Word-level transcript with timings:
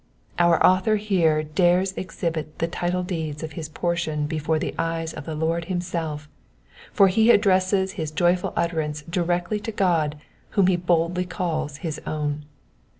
Our 0.39 0.65
author 0.65 0.95
here 0.95 1.43
dares 1.43 1.93
exhibit 1.95 2.57
the 2.57 2.67
title 2.67 3.03
deeds 3.03 3.43
of 3.43 3.51
his 3.51 3.69
portion 3.69 4.25
before 4.25 4.57
the 4.57 4.73
eye 4.75 5.05
of 5.15 5.25
the 5.27 5.35
Lord 5.35 5.65
himself, 5.65 6.27
for 6.91 7.07
he 7.07 7.29
addresses 7.29 7.91
his 7.91 8.09
joyful 8.09 8.51
utterance 8.55 9.03
directly 9.03 9.59
to 9.59 9.71
God 9.71 10.17
whom 10.57 10.65
he 10.65 10.75
boldly 10.75 11.25
calls 11.25 11.77
his 11.85 12.01
own. 12.07 12.45